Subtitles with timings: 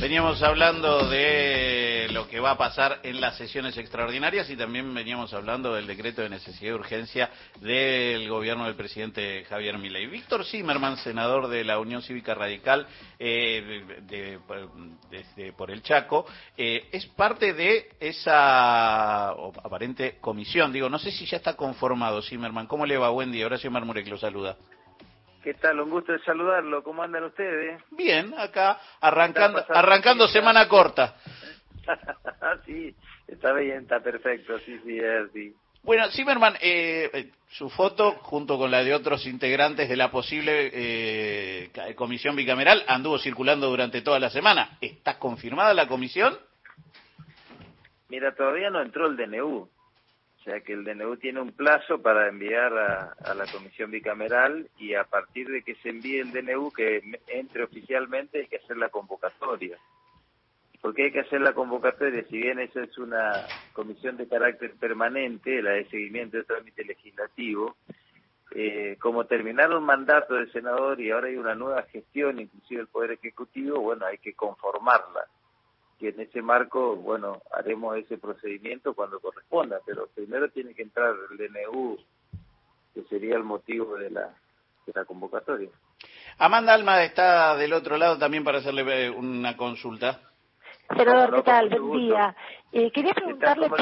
[0.00, 5.34] Veníamos hablando de lo que va a pasar en las sesiones extraordinarias y también veníamos
[5.34, 7.30] hablando del decreto de necesidad y urgencia
[7.60, 10.06] del gobierno del presidente Javier Milei.
[10.06, 12.86] Víctor Zimmerman, senador de la Unión Cívica Radical
[13.18, 16.26] eh, de, por el Chaco,
[16.56, 20.72] eh, es parte de esa aparente comisión.
[20.72, 22.68] Digo, no sé si ya está conformado Zimmerman.
[22.68, 23.10] ¿Cómo le va?
[23.10, 23.46] Buen día.
[23.46, 24.56] Horacio Marmurek lo saluda.
[25.48, 25.80] ¿Qué tal?
[25.80, 26.82] Un gusto de saludarlo.
[26.82, 27.80] ¿Cómo andan ustedes?
[27.92, 31.16] Bien, acá arrancando, arrancando semana corta.
[32.66, 32.94] sí,
[33.26, 35.54] está bien, está perfecto, sí, sí, es, sí.
[35.82, 40.70] Bueno, Zimmerman, eh, eh, su foto, junto con la de otros integrantes de la posible
[40.70, 44.76] eh, comisión bicameral, anduvo circulando durante toda la semana.
[44.82, 46.38] ¿Está confirmada la comisión?
[48.10, 49.66] Mira, todavía no entró el DNU.
[50.38, 54.94] O sea que el DNU tiene un plazo para enviar a, la comisión bicameral y
[54.94, 58.88] a partir de que se envíe el DNU, que entre oficialmente, hay que hacer la
[58.88, 59.76] convocatoria.
[60.80, 62.24] ¿Por qué hay que hacer la convocatoria?
[62.30, 63.32] Si bien eso es una
[63.72, 67.76] comisión de carácter permanente, la de seguimiento del trámite legislativo,
[68.52, 73.12] eh, como terminaron mandato del senador y ahora hay una nueva gestión, inclusive el Poder
[73.12, 75.26] Ejecutivo, bueno, hay que conformarla
[75.98, 81.14] que en ese marco, bueno, haremos ese procedimiento cuando corresponda, pero primero tiene que entrar
[81.30, 81.98] el DNU,
[82.94, 84.34] que sería el motivo de la,
[84.86, 85.70] de la convocatoria.
[86.38, 90.20] Amanda Alma está del otro lado también para hacerle eh, una consulta.
[90.96, 91.68] Senador, ¿qué tal?
[91.80, 92.36] Buen día.
[92.72, 93.78] Eh, quería preguntarle por...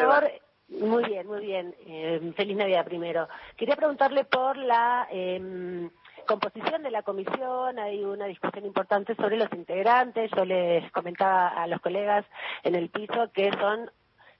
[0.69, 1.75] Muy bien, muy bien.
[1.87, 3.28] Eh, feliz Navidad primero.
[3.56, 5.06] Quería preguntarle por la...
[5.12, 5.89] Eh,
[6.27, 10.31] composición de la comisión, hay una discusión importante sobre los integrantes.
[10.37, 12.25] Yo les comentaba a los colegas
[12.63, 13.91] en el piso que son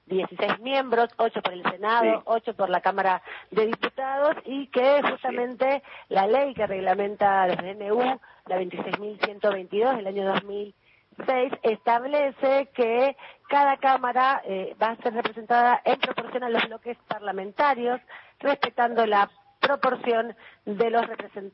[0.07, 3.21] 16 miembros, 8 por el Senado, 8 por la Cámara
[3.51, 10.25] de Diputados y que justamente la ley que reglamenta el DNU, la 26.122 del año
[10.33, 13.17] 2006, establece que
[13.49, 17.99] cada Cámara eh, va a ser representada en proporción a los bloques parlamentarios,
[18.39, 19.29] respetando la
[19.67, 20.35] proporción
[20.65, 21.05] de, los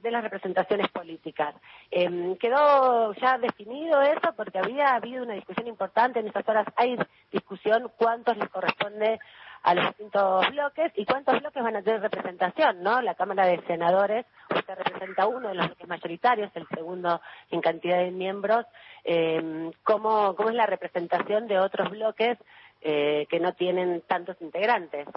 [0.01, 1.56] de las representaciones políticas.
[1.90, 6.68] Em, quedó ya definido eso porque había habido una discusión importante en estas horas.
[6.75, 6.97] Hay
[7.31, 9.19] discusión cuántos les corresponde
[9.63, 13.01] a los distintos bloques y cuántos bloques van a tener representación, ¿no?
[13.01, 17.97] La Cámara de Senadores, usted representa uno de los bloques mayoritarios, el segundo en cantidad
[17.97, 18.66] de miembros.
[19.06, 22.38] Eh, ¿cómo, ¿Cómo es la representación de otros bloques
[22.81, 25.07] eh, que no tienen tantos integrantes?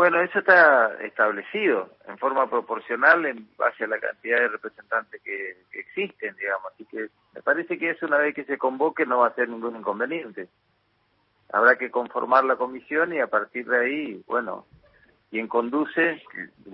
[0.00, 5.58] Bueno, eso está establecido en forma proporcional en base a la cantidad de representantes que,
[5.72, 6.72] existen, digamos.
[6.72, 9.50] Así que me parece que eso una vez que se convoque no va a ser
[9.50, 10.48] ningún inconveniente.
[11.52, 14.64] Habrá que conformar la comisión y a partir de ahí, bueno,
[15.28, 16.22] quien conduce,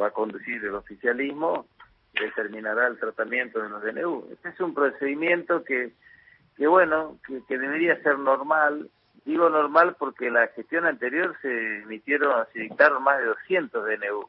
[0.01, 1.67] va a conducir el oficialismo,
[2.13, 4.29] determinará el tratamiento de los DNU.
[4.35, 5.91] Este es un procedimiento que,
[6.57, 8.89] que bueno, que debería ser normal,
[9.27, 11.49] Digo normal porque la gestión anterior se
[11.79, 14.29] emitieron, se dictaron más de 200 DNU,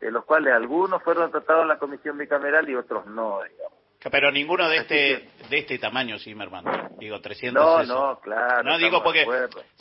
[0.00, 3.78] de los cuales algunos fueron tratados en la comisión bicameral y otros no, digamos.
[4.10, 6.88] Pero ninguno de este de este tamaño, sí, hermano.
[6.98, 8.62] Digo, 300 No, no, claro.
[8.62, 9.26] No, digo porque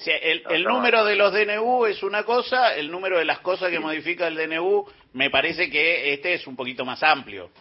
[0.05, 3.79] el, el número de los DNU es una cosa, el número de las cosas que
[3.79, 7.51] modifica el DNU, me parece que este es un poquito más amplio.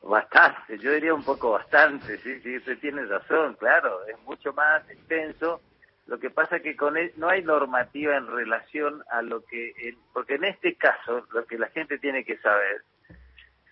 [0.00, 4.88] Bastante, yo diría un poco bastante, sí, sí, usted tiene razón, claro, es mucho más
[4.88, 5.60] extenso
[6.08, 10.44] lo que pasa que con no hay normativa en relación a lo que, porque en
[10.44, 12.82] este caso lo que la gente tiene que saber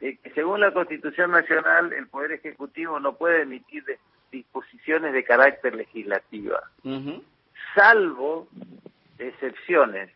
[0.03, 3.85] es que según la Constitución Nacional el Poder Ejecutivo no puede emitir
[4.31, 6.61] disposiciones de carácter legislativa,
[7.75, 8.49] salvo
[9.19, 10.11] excepciones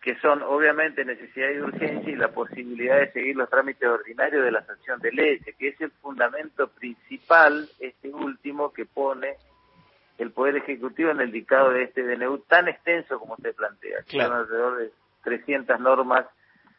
[0.00, 4.52] que son obviamente necesidad y urgencia y la posibilidad de seguir los trámites ordinarios de
[4.52, 9.36] la sanción de ley, que es el fundamento principal, este último, que pone
[10.20, 14.02] el Poder Ejecutivo en el dictado de este DNU tan extenso como usted plantea.
[14.06, 14.90] Son alrededor de
[15.24, 16.26] 300 normas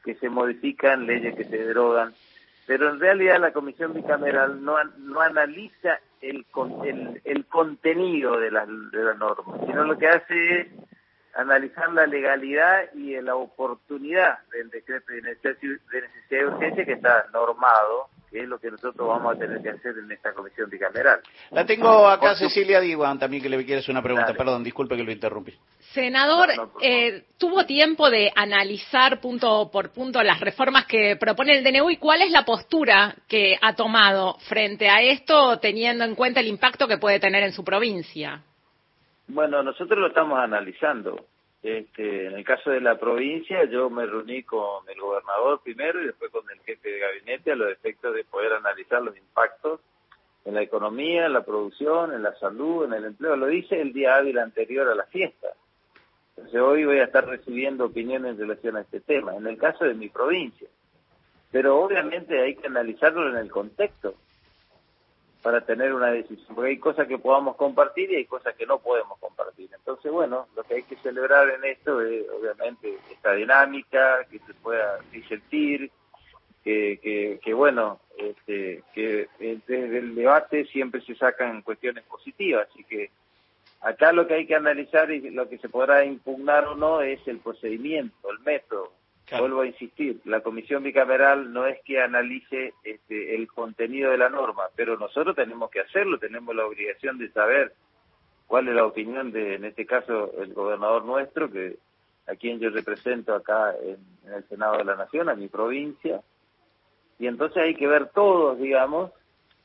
[0.03, 2.13] que se modifican, leyes que se derogan,
[2.67, 6.45] pero en realidad la Comisión Bicameral no, no analiza el,
[6.85, 10.67] el, el contenido de las, de las normas, sino lo que hace es
[11.33, 15.81] analizar la legalidad y la oportunidad del decreto de necesidad
[16.29, 19.93] de urgencia que está normado que es lo que nosotros vamos a tener que hacer
[19.97, 21.19] en esta comisión bicameral.
[21.51, 24.33] La tengo acá Cecilia Diwan también que le quiere hacer una pregunta.
[24.33, 25.53] Perdón, disculpe que lo interrumpí.
[25.93, 26.49] Senador,
[26.81, 31.97] eh, ¿tuvo tiempo de analizar punto por punto las reformas que propone el DNU y
[31.97, 36.87] cuál es la postura que ha tomado frente a esto, teniendo en cuenta el impacto
[36.87, 38.41] que puede tener en su provincia?
[39.27, 41.25] Bueno, nosotros lo estamos analizando.
[41.63, 46.07] Este, en el caso de la provincia, yo me reuní con el gobernador primero y
[46.07, 49.79] después con el jefe de gabinete a los efectos de poder analizar los impactos
[50.43, 53.35] en la economía, en la producción, en la salud, en el empleo.
[53.35, 55.49] Lo dice el día hábil anterior a la fiesta.
[56.35, 59.85] Entonces hoy voy a estar recibiendo opiniones en relación a este tema, en el caso
[59.85, 60.67] de mi provincia.
[61.51, 64.15] Pero obviamente hay que analizarlo en el contexto
[65.41, 68.79] para tener una decisión, porque hay cosas que podamos compartir y hay cosas que no
[68.79, 69.69] podemos compartir.
[69.73, 74.53] Entonces, bueno, lo que hay que celebrar en esto es obviamente esta dinámica, que se
[74.53, 75.91] pueda disentir,
[76.63, 82.83] que, que, que bueno, este, que desde el debate siempre se sacan cuestiones positivas, así
[82.83, 83.09] que
[83.81, 87.19] acá lo que hay que analizar y lo que se podrá impugnar o no es
[87.27, 88.93] el procedimiento, el método.
[89.37, 94.29] Vuelvo a insistir, la comisión bicameral no es que analice este, el contenido de la
[94.29, 97.73] norma, pero nosotros tenemos que hacerlo, tenemos la obligación de saber
[98.47, 101.77] cuál es la opinión de, en este caso, el gobernador nuestro, que
[102.27, 106.21] a quien yo represento acá en el Senado de la Nación, a mi provincia,
[107.17, 109.11] y entonces hay que ver todos, digamos.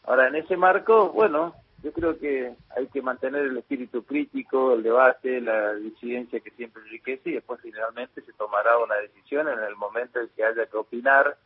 [0.04, 4.82] Ahora, en ese marco, bueno, yo creo que hay que mantener el espíritu crítico, el
[4.82, 9.76] debate, la disidencia que siempre enriquece y después finalmente se tomará una decisión en el
[9.76, 11.36] momento en que haya que opinar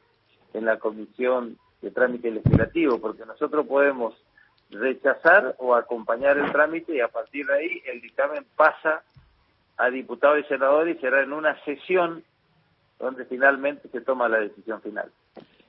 [0.55, 4.15] en la comisión de trámite legislativo, porque nosotros podemos
[4.71, 9.03] rechazar o acompañar el trámite y a partir de ahí el dictamen pasa
[9.77, 12.23] a diputado y senador y será en una sesión
[12.99, 15.11] donde finalmente se toma la decisión final.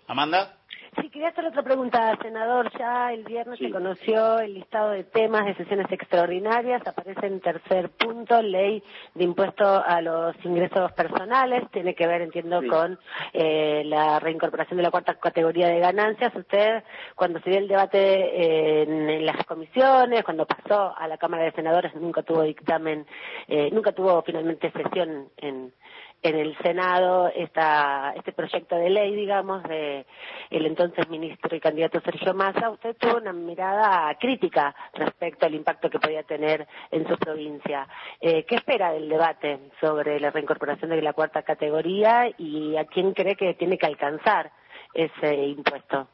[0.08, 0.61] Amanda.
[1.02, 2.72] Sí, quería hacer otra pregunta, senador.
[2.78, 6.86] Ya el viernes se conoció el listado de temas de sesiones extraordinarias.
[6.86, 8.84] Aparece en tercer punto, ley
[9.16, 11.64] de impuesto a los ingresos personales.
[11.72, 13.00] Tiene que ver, entiendo, con
[13.34, 16.36] eh, la reincorporación de la cuarta categoría de ganancias.
[16.36, 16.84] Usted,
[17.16, 21.54] cuando se dio el debate eh, en, las comisiones, cuando pasó a la Cámara de
[21.54, 23.08] Senadores, nunca tuvo dictamen,
[23.48, 25.74] eh, nunca tuvo finalmente sesión en
[26.24, 30.06] en el Senado esta, este proyecto de ley, digamos, de
[30.50, 35.90] el entonces ministro y candidato Sergio Massa, usted tuvo una mirada crítica respecto al impacto
[35.90, 37.88] que podía tener en su provincia.
[38.20, 43.14] Eh, ¿Qué espera del debate sobre la reincorporación de la cuarta categoría y a quién
[43.14, 44.52] cree que tiene que alcanzar
[44.94, 46.08] ese impuesto?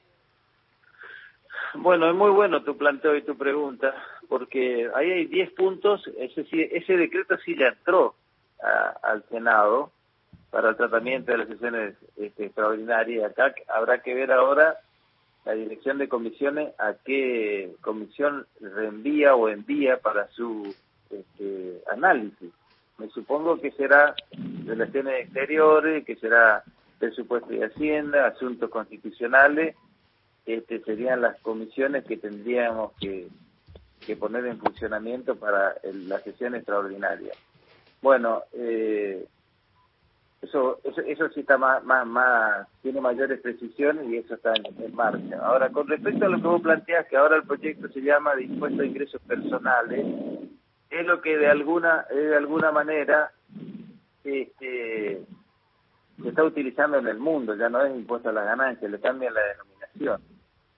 [1.74, 3.94] Bueno, es muy bueno tu planteo y tu pregunta,
[4.30, 8.16] porque ahí hay 10 puntos, ese, ese decreto sí ya entró
[9.04, 9.92] al Senado,
[10.50, 13.32] para el tratamiento de las sesiones este, extraordinarias.
[13.32, 14.78] Acá habrá que ver ahora
[15.46, 20.76] la dirección de comisiones a qué comisión reenvía o envía para su
[21.10, 22.52] este, análisis.
[22.98, 24.16] Me supongo que será
[24.66, 26.64] relaciones exteriores, que será
[27.00, 29.76] presupuesto y hacienda, asuntos constitucionales,
[30.46, 33.28] este, serían las comisiones que tendríamos que,
[34.06, 37.34] que poner en funcionamiento para la sesión extraordinaria.
[38.02, 39.28] Bueno, eh,
[40.48, 44.96] eso, eso, eso sí está más, más, más, tiene mayores precisiones y eso está en,
[44.96, 45.38] marcha.
[45.42, 48.46] Ahora, con respecto a lo que vos planteas, que ahora el proyecto se llama de
[48.46, 50.06] impuesto a ingresos personales,
[50.90, 53.32] es lo que de alguna, de alguna manera
[54.24, 55.22] este,
[56.22, 59.34] se está utilizando en el mundo, ya no es impuesto a la ganancia, le cambian
[59.34, 60.22] la denominación.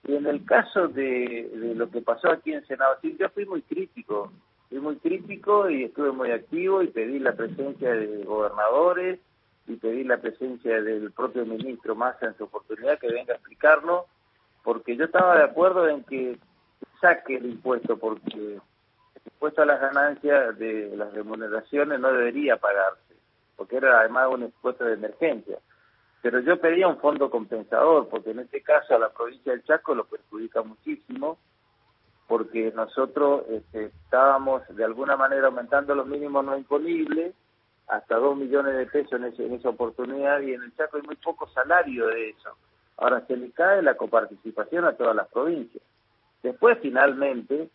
[0.06, 3.46] Y en el caso de, de lo que pasó aquí en Senado, sí, yo fui
[3.46, 4.32] muy crítico,
[4.68, 9.20] fui muy crítico y estuve muy activo y pedí la presencia de gobernadores,
[9.70, 14.06] y pedir la presencia del propio ministro Massa en su oportunidad que venga a explicarlo,
[14.64, 16.38] porque yo estaba de acuerdo en que
[17.00, 18.60] saque el impuesto, porque el
[19.24, 23.14] impuesto a las ganancias de las remuneraciones no debería pagarse,
[23.56, 25.58] porque era además un impuesto de emergencia.
[26.20, 29.94] Pero yo pedía un fondo compensador, porque en este caso a la provincia del Chaco
[29.94, 31.38] lo perjudica muchísimo,
[32.26, 37.34] porque nosotros este, estábamos de alguna manera aumentando los mínimos no imponibles,
[37.90, 41.48] hasta dos millones de pesos en, esa oportunidad y en el Chaco hay muy poco
[41.48, 42.50] salario de eso.
[42.96, 45.82] Ahora se le cae la coparticipación a todas las provincias.
[46.42, 47.68] Después finalmente,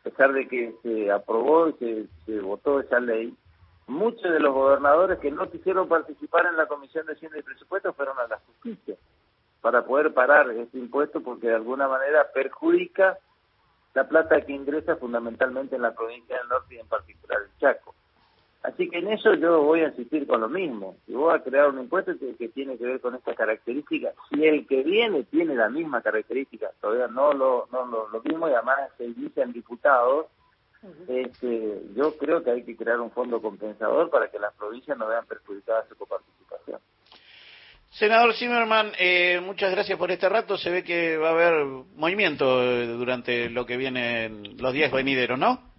[0.00, 3.34] a pesar de que se aprobó y se, votó esa ley,
[3.86, 7.96] muchos de los gobernadores que no quisieron participar en la Comisión de Hacienda y Presupuestos
[7.96, 8.96] fueron a la justicia
[9.62, 13.18] para poder parar este impuesto porque de alguna manera perjudica
[13.94, 17.94] la plata que ingresa fundamentalmente en la provincia del norte y en particular el Chaco.
[18.62, 20.96] Así que en eso yo voy a insistir con lo mismo.
[21.06, 24.66] Si voy a crear un impuesto que, tiene que ver con esta característica, si el
[24.68, 28.78] que viene tiene la misma característica, todavía no lo, no lo, lo mismo y además
[28.96, 30.26] se inician diputados,
[31.08, 35.08] este, yo creo que hay que crear un fondo compensador para que las provincias no
[35.08, 36.80] vean perjudicadas su coparticipación.
[37.90, 40.56] Senador Zimmerman, eh, muchas gracias por este rato.
[40.56, 41.64] Se ve que va a haber
[41.94, 44.28] movimiento eh, durante lo que viene
[44.58, 45.71] los días venideros, ¿no?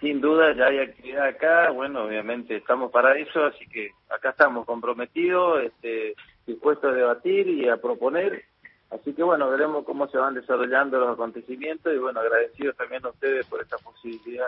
[0.00, 4.64] Sin duda ya hay actividad acá, bueno, obviamente estamos para eso, así que acá estamos
[4.64, 6.14] comprometidos, este,
[6.46, 8.44] dispuestos a debatir y a proponer.
[8.90, 13.10] Así que bueno, veremos cómo se van desarrollando los acontecimientos y bueno, agradecidos también a
[13.10, 14.46] ustedes por esta posibilidad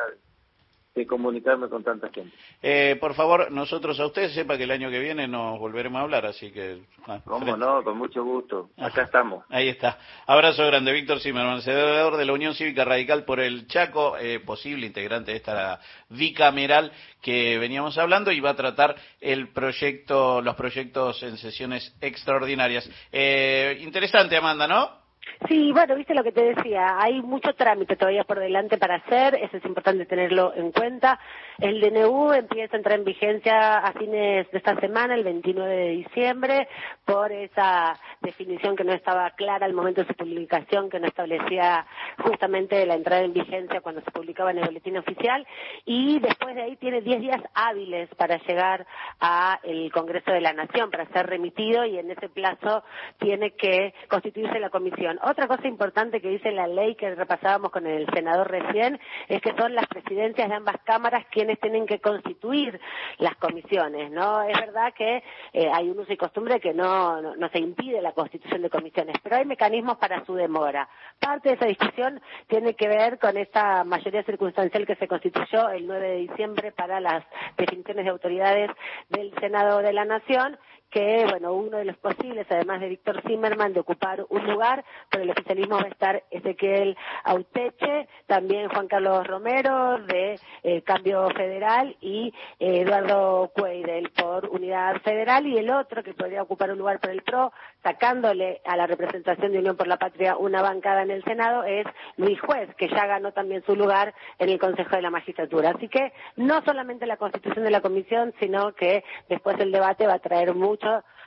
[0.95, 2.35] de comunicarme con tanta gente.
[2.63, 6.03] Eh, por favor, nosotros a usted sepa que el año que viene nos volveremos a
[6.03, 6.83] hablar, así que...
[7.07, 7.83] Ah, ¿Cómo no?
[7.83, 8.71] Con mucho gusto.
[8.77, 9.45] Acá estamos.
[9.49, 9.99] Ahí está.
[10.27, 14.87] Abrazo grande, Víctor Zimmerman, senador de la Unión Cívica Radical por el Chaco, eh, posible
[14.87, 15.81] integrante de esta
[16.11, 22.89] bicameral que veníamos hablando y va a tratar el proyecto, los proyectos en sesiones extraordinarias.
[23.11, 25.02] Eh, interesante, Amanda, ¿no?
[25.49, 29.35] Sí, bueno, viste lo que te decía, hay mucho trámite todavía por delante para hacer,
[29.37, 31.19] eso es importante tenerlo en cuenta.
[31.59, 35.89] El DNU empieza a entrar en vigencia a fines de esta semana, el 29 de
[35.91, 36.69] diciembre,
[37.05, 41.87] por esa definición que no estaba clara al momento de su publicación, que no establecía
[42.19, 45.47] justamente la entrada en vigencia cuando se publicaba en el boletín oficial,
[45.85, 48.87] y después de ahí tiene 10 días hábiles para llegar
[49.19, 52.85] al Congreso de la Nación, para ser remitido, y en ese plazo
[53.19, 55.12] tiene que constituirse la comisión.
[55.23, 59.55] Otra cosa importante que dice la ley que repasábamos con el senador recién es que
[59.57, 62.81] son las presidencias de ambas cámaras quienes tienen que constituir
[63.19, 64.43] las comisiones, ¿no?
[64.43, 68.13] Es verdad que eh, hay un uso y costumbre que no, no, se impide la
[68.13, 70.89] constitución de comisiones, pero hay mecanismos para su demora.
[71.19, 75.87] Parte de esa discusión tiene que ver con esta mayoría circunstancial que se constituyó el
[75.87, 77.25] 9 de diciembre para las
[77.57, 78.71] definiciones de autoridades
[79.09, 80.59] del Senado de la Nación
[80.93, 85.23] que, bueno, uno de los posibles, además de Víctor Zimmerman, de ocupar un lugar, por
[85.23, 91.97] el oficialismo va a estar Ezequiel Auteche, también Juan Carlos Romero de eh, Cambio Federal
[92.03, 97.01] y eh, Eduardo Cueidel por Unidad Federal y el otro que podría ocupar un lugar
[97.01, 101.11] por el PRO, sacándole a la representación de Unión por la Patria una bancada en
[101.11, 101.87] el Senado, es
[102.19, 105.71] Luis Juez, que ya ganó también su lugar en el Consejo de la Magistratura.
[105.71, 110.15] Así que no solamente la constitución de la comisión, sino que después el debate va
[110.15, 110.82] a traer mucho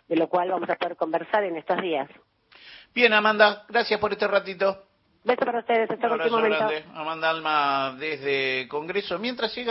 [0.07, 2.09] de lo cual vamos a poder conversar en estos días.
[2.93, 4.83] Bien, Amanda, gracias por este ratito.
[5.23, 6.67] Beso para ustedes, hasta el momento.
[6.93, 9.17] Amanda Alma desde Congreso.
[9.17, 9.63] Mientras llega